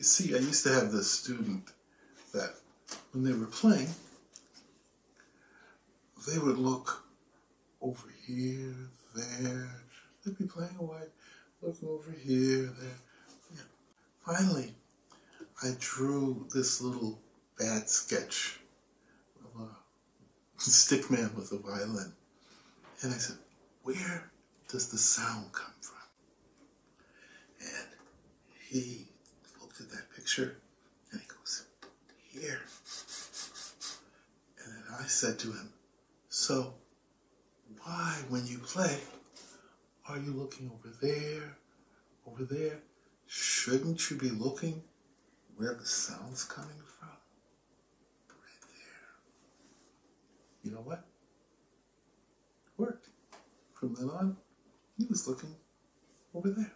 [0.00, 1.62] you see, I used to have this student
[2.32, 2.54] that
[3.12, 3.90] when they were playing,
[6.26, 7.04] they would look
[7.82, 8.74] over here,
[9.14, 9.68] there.
[10.24, 11.02] They'd be playing away,
[11.60, 12.98] looking over here, there.
[13.54, 13.60] Yeah.
[14.24, 14.72] Finally,
[15.62, 17.20] I drew this little
[17.58, 18.58] bad sketch
[19.44, 19.68] of a
[20.56, 22.14] stick man with a violin.
[23.02, 23.36] And I said,
[23.82, 24.30] where
[24.66, 25.98] does the sound come from?
[27.60, 27.88] And
[28.66, 29.09] he
[30.30, 30.56] picture
[31.12, 31.66] and he goes,
[32.30, 32.60] here.
[34.64, 35.72] And then I said to him,
[36.28, 36.74] so
[37.82, 38.98] why, when you play,
[40.08, 41.56] are you looking over there,
[42.26, 42.78] over there?
[43.26, 44.82] Shouldn't you be looking
[45.56, 47.08] where the sound's coming from?
[48.28, 49.08] Right there.
[50.64, 51.04] You know what?
[52.76, 53.08] Worked.
[53.74, 54.36] From then on,
[54.96, 55.54] he was looking
[56.34, 56.72] over there.